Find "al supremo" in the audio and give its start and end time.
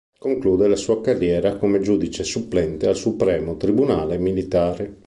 2.87-3.55